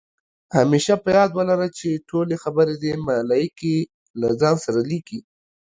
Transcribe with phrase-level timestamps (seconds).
[0.57, 3.77] همېشه په یاد ولره، چې ټولې خبرې دې ملائکې
[4.19, 5.19] له ځان سره لیکي